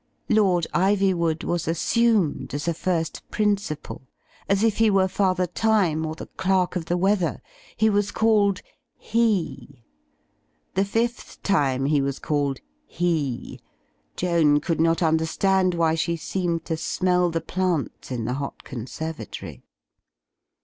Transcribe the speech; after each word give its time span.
Lord 0.29 0.65
Ivywood 0.73 1.43
was 1.43 1.67
assumed 1.67 2.55
as 2.55 2.67
a 2.67 2.73
first 2.73 3.21
prin 3.29 3.55
ciple; 3.57 4.07
as 4.49 4.63
if 4.63 4.77
he 4.77 4.89
were 4.89 5.07
Father 5.07 5.45
Time, 5.45 6.07
or 6.07 6.15
the 6.15 6.25
Qerk 6.25 6.75
of 6.75 6.85
the 6.85 6.97
Weather. 6.97 7.39
He 7.77 7.87
was 7.87 8.09
called 8.09 8.61
"He." 8.97 9.83
The 10.73 10.85
fifth 10.85 11.43
time 11.43 11.85
he 11.85 12.01
was 12.01 12.17
called 12.17 12.61
"He," 12.87 13.59
Joan 14.15 14.59
could 14.59 14.81
not 14.81 15.03
understand 15.03 15.75
why 15.75 15.93
she 15.93 16.15
seemed 16.15 16.65
to 16.65 16.77
smell 16.77 17.29
the 17.29 17.39
plants 17.39 18.09
in 18.09 18.25
the 18.25 18.33
hot 18.41 18.63
conservatory. 18.63 19.61